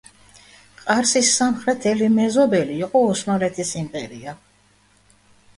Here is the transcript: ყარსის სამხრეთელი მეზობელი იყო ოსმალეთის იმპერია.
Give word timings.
ყარსის 0.85 1.33
სამხრეთელი 1.41 2.07
მეზობელი 2.15 2.79
იყო 2.87 3.03
ოსმალეთის 3.13 3.75
იმპერია. 3.83 4.35